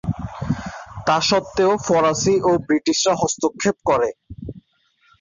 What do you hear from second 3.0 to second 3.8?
হস্তক্ষেপ